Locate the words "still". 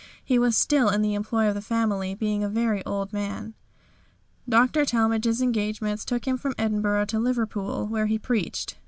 0.57-0.89